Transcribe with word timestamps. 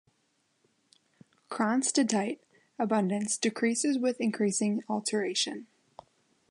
Cronstedtite 1.51 2.39
abundance 2.79 3.37
decreases 3.37 3.99
with 3.99 4.19
increasing 4.19 4.81
alteration. 4.89 5.67